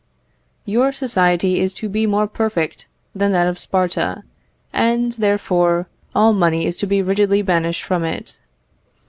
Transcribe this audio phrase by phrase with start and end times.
[0.65, 4.23] Your society is to be more perfect than that of Sparta,
[4.73, 8.39] and, therefore, all money is to be rigidly banished from it.